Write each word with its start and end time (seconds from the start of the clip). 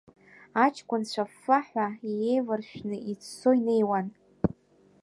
Аҷкәынцәа, 0.63 1.23
аффаҳәа 1.25 1.87
иеиваршәны, 2.09 2.97
иӡсо 3.11 3.51
инеиуан. 3.59 4.07